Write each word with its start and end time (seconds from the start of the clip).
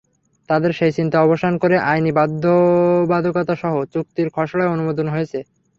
তাদের 0.49 0.71
সেই 0.73 0.91
চিন্তার 0.97 1.23
অবসান 1.23 1.53
করে 1.57 1.75
আইনি 1.91 2.11
বাধ্যবাধকতাসহ 2.17 3.73
চুক্তির 3.93 4.27
খসড়াই 4.35 4.71
অনুমোদন 4.75 5.07
হয়েছে। 5.09 5.39